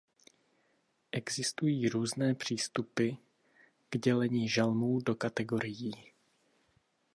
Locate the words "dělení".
3.97-4.49